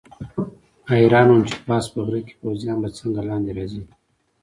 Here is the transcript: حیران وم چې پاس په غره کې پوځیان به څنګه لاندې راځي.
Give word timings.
حیران 0.91 1.27
وم 1.29 1.41
چې 1.49 1.55
پاس 1.67 1.85
په 1.93 1.99
غره 2.05 2.21
کې 2.27 2.33
پوځیان 2.41 2.77
به 2.81 2.89
څنګه 2.99 3.21
لاندې 3.29 3.51
راځي. 3.57 3.83